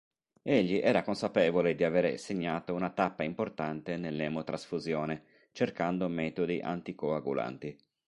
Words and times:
Egli 0.41 0.79
era 0.79 1.03
consapevole 1.03 1.75
di 1.75 1.83
avere 1.83 2.17
segnato 2.17 2.73
una 2.73 2.89
tappa 2.89 3.21
importante 3.21 3.97
nell'emotrasfusione, 3.97 5.25
cercando 5.51 6.07
metodi 6.09 6.59
anticoagulanti. 6.59 7.77